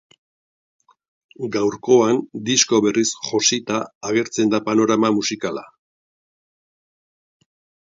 Gaurkoan, 1.55 2.21
disko 2.47 2.79
berriz 2.87 3.05
josita 3.27 3.79
agertzen 4.11 4.55
da 4.55 4.63
panorama 4.71 5.13
musikala. 5.21 5.67